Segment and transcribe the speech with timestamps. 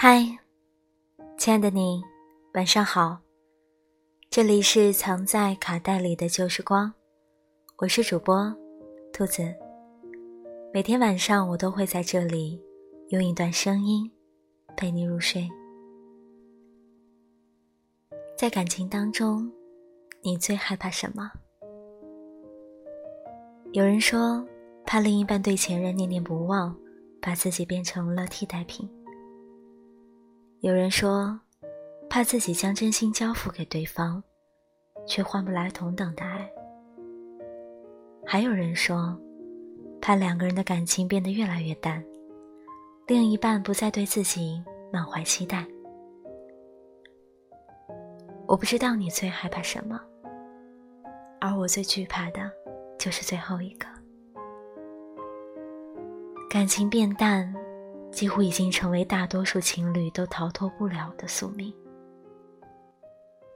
[0.00, 0.24] 嗨，
[1.36, 2.00] 亲爱的你，
[2.54, 3.18] 晚上好。
[4.30, 6.94] 这里是藏在卡带里的旧时光，
[7.78, 8.54] 我是主播
[9.12, 9.52] 兔子。
[10.72, 12.62] 每天晚上我都会在这里
[13.08, 14.08] 用一段声音
[14.76, 15.48] 陪你入睡。
[18.36, 19.50] 在感情当中，
[20.22, 21.28] 你最害怕什么？
[23.72, 24.46] 有人说，
[24.86, 26.72] 怕另一半对前任念念不忘，
[27.20, 28.88] 把自己变成了替代品。
[30.60, 31.38] 有人说，
[32.10, 34.20] 怕自己将真心交付给对方，
[35.06, 36.50] 却换不来同等的爱。
[38.26, 39.16] 还有人说，
[40.00, 42.04] 怕两个人的感情变得越来越淡，
[43.06, 44.60] 另一半不再对自己
[44.92, 45.64] 满怀期待。
[48.48, 50.00] 我不知道你最害怕什么，
[51.40, 52.50] 而我最惧怕的，
[52.98, 53.86] 就是最后一个，
[56.50, 57.54] 感情变淡。
[58.10, 61.72] 几乎已经成为大多数情侣都逃脱不了的宿命，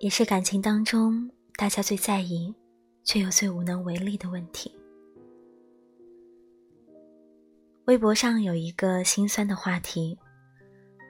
[0.00, 2.54] 也是感情当中大家最在意，
[3.02, 4.72] 却又最无能为力的问题。
[7.86, 10.18] 微博上有一个心酸的话题：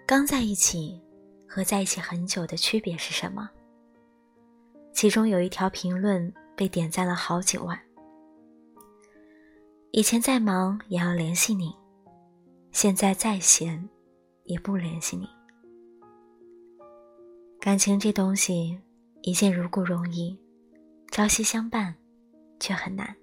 [0.06, 1.00] 刚在一起
[1.46, 3.48] 和在一起很久的区别是什么？
[4.92, 7.78] 其中有一条评论被点赞了好几万。
[9.92, 11.72] 以前再忙也要联系你。
[12.74, 13.88] 现在再闲，
[14.42, 15.28] 也不联系你。
[17.60, 18.76] 感情这东西，
[19.22, 20.36] 一见如故容易，
[21.12, 21.94] 朝夕相伴
[22.58, 23.14] 却很难。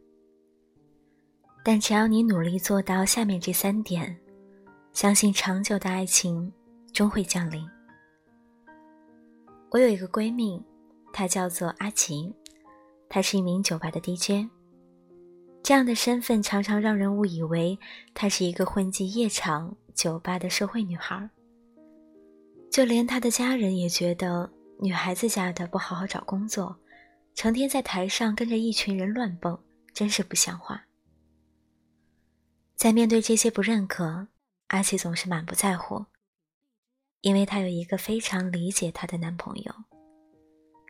[1.66, 4.18] 但只要你努力做到下面这三点，
[4.94, 6.50] 相信长久的爱情
[6.94, 7.68] 终会降临。
[9.70, 10.64] 我有一个闺蜜，
[11.12, 12.34] 她叫做阿琴，
[13.10, 14.50] 她是一名酒吧的 DJ。
[15.64, 17.78] 这样的身份常常让人误以为
[18.14, 21.30] 她是一个混迹夜场、酒吧的社会女孩。
[22.72, 26.76] 就连她的家人也觉得女孩子家的不好好找工作，
[27.36, 29.58] 成天在台上跟着一群人乱蹦，
[29.94, 30.84] 真是不像话。
[32.76, 34.28] 在面对这些不认可，
[34.68, 36.06] 阿奇总是满不在乎，
[37.22, 39.72] 因为她有一个非常理解她的男朋友。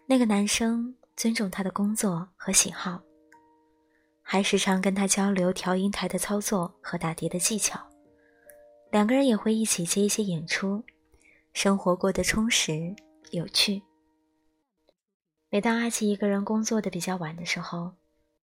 [0.07, 3.01] 那个男生尊重她的工作和喜好。
[4.31, 7.77] 还时常跟他交流调音台的操作和打碟的技巧，
[8.89, 10.81] 两个人也会一起接一些演出，
[11.51, 12.95] 生活过得充实
[13.31, 13.83] 有趣。
[15.49, 17.91] 每当阿奇一个人工作的比较晚的时候，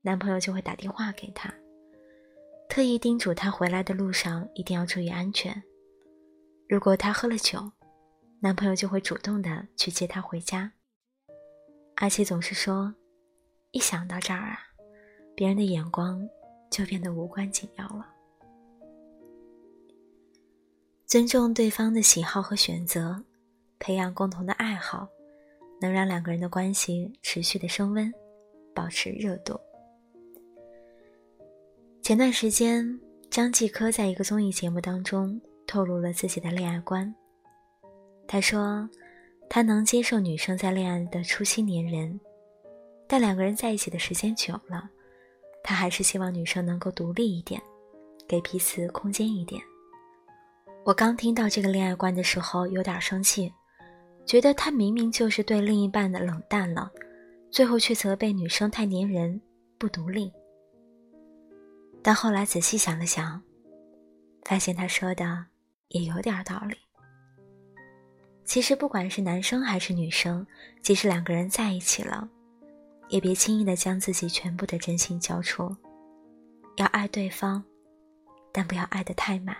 [0.02, 1.52] 男朋友就会打电话给他，
[2.68, 5.60] 特意叮嘱他回来的路上一定要注意安全。
[6.68, 7.72] 如果他喝了酒，
[8.38, 10.74] 男朋友就会主动的去接他回家。
[11.96, 12.94] 阿奇总是说
[13.72, 14.60] ：“一想到这儿啊。”
[15.42, 16.24] 别人的眼光
[16.70, 18.06] 就变得无关紧要了。
[21.04, 23.20] 尊重对方的喜好和选择，
[23.80, 25.08] 培养共同的爱好，
[25.80, 28.08] 能让两个人的关系持续的升温，
[28.72, 29.58] 保持热度。
[32.02, 37.12] 前段时间，张继科在一个综艺节目当中透露了自己的恋爱观。
[38.28, 38.88] 他说，
[39.50, 42.20] 他能接受女生在恋爱的初期粘人，
[43.08, 44.88] 但两个人在一起的时间久了。
[45.62, 47.60] 他还是希望女生能够独立一点，
[48.26, 49.62] 给彼此空间一点。
[50.84, 53.52] 我刚听到这个恋爱观的时候，有点生气，
[54.26, 56.90] 觉得他明明就是对另一半的冷淡了，
[57.50, 59.40] 最后却责备女生太粘人、
[59.78, 60.32] 不独立。
[62.02, 63.40] 但后来仔细想了想，
[64.44, 65.46] 发现他说的
[65.90, 66.76] 也有点道理。
[68.44, 70.44] 其实不管是男生还是女生，
[70.82, 72.28] 即使两个人在一起了。
[73.12, 75.76] 也别轻易的将自己全部的真心交出，
[76.78, 77.62] 要爱对方，
[78.50, 79.54] 但不要爱得太满。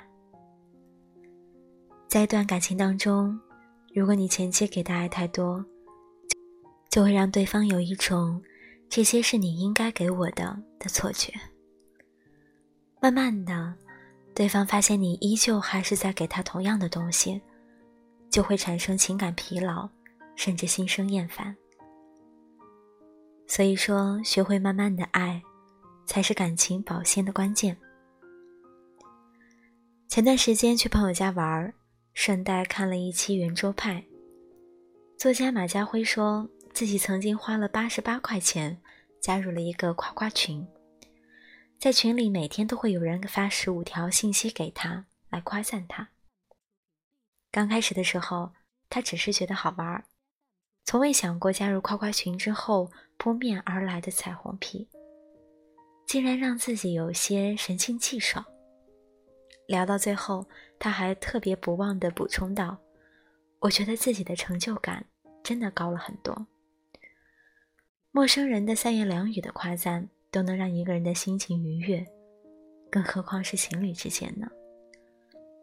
[2.09, 3.39] 在一段感情当中，
[3.95, 5.63] 如果你前期给的爱太多，
[6.91, 8.43] 就会让对方有一种
[8.89, 11.31] 这些是你应该给我的的错觉。
[13.03, 13.75] 慢慢的，
[14.34, 17.39] 对方发现你依旧还是在给他同样的东西，
[18.31, 19.87] 就会产生情感疲劳，
[20.37, 21.55] 甚至心生厌烦。
[23.54, 25.43] 所以说，学会慢慢的爱，
[26.07, 27.77] 才是感情保鲜的关键。
[30.09, 31.71] 前段时间去朋友家玩，
[32.15, 34.03] 顺带看了一期圆桌派。
[35.19, 38.81] 作家马家辉说自己曾经花了八十八块钱
[39.21, 40.66] 加入了一个夸夸群，
[41.78, 46.09] 在群里每天都会有人发十五条信息给他来夸赞他。
[47.51, 48.55] 刚开始的时候，
[48.89, 50.03] 他只是觉得好玩，
[50.92, 52.86] 从未想过加入夸夸群之后。
[53.16, 54.89] 扑面而来的彩虹屁，
[56.04, 58.44] 竟然让自己有些神清气爽。
[59.68, 60.44] 聊到最后，
[60.77, 62.77] 他还特别不忘的补充道
[63.60, 65.06] ：“我觉得自己的成就感
[65.44, 66.48] 真的高了很多。
[68.10, 72.04] 陌生人的三言两语的夸赞都能让一个人的心情愉悦，
[72.91, 74.48] 更何况是情侣之间呢？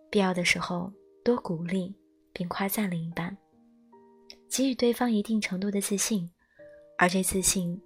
[0.09, 0.89] 必要的时候
[1.25, 1.93] 多鼓励
[2.31, 3.37] 并夸赞另一半，
[4.49, 6.29] 给予对方一定程度的自信，
[6.97, 7.81] 而这自信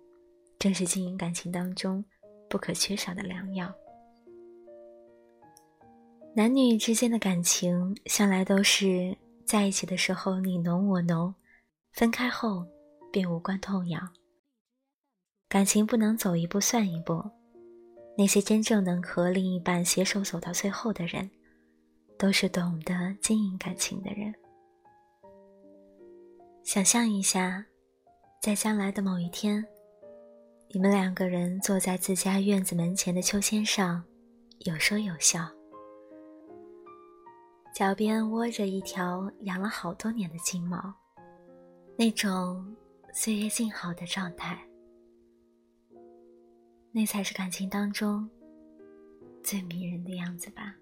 [0.58, 2.04] 正是经营感情当中
[2.50, 3.74] 不可缺少的良药。
[6.36, 9.16] 男女之间的感情向来都是
[9.46, 11.36] 在一起的时候你侬我侬，
[11.92, 12.66] 分开后
[13.12, 14.10] 便无关痛痒。
[15.48, 17.24] 感情不能走一步算一步，
[18.18, 21.30] 那些真正能和另一半携手走到最后的人，
[22.18, 24.34] 都是懂得经营感情的人。
[26.64, 27.66] 想象一下，
[28.42, 29.64] 在将来的某一天，
[30.70, 34.02] 你们两个人坐在自家院子门前的秋千上，
[34.60, 35.46] 有说有笑，
[37.76, 40.94] 脚边窝着一条养了好多年的金毛，
[41.98, 42.74] 那种
[43.14, 44.58] 岁月静好的状态。
[46.94, 48.30] 那才是感情当中
[49.44, 50.74] 最迷人的样子吧。